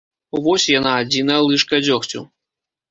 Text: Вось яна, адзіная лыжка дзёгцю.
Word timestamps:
Вось 0.45 0.65
яна, 0.79 0.95
адзіная 1.03 1.39
лыжка 1.51 1.85
дзёгцю. 1.87 2.29